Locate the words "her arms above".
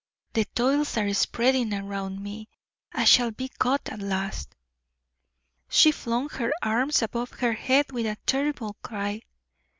6.29-7.29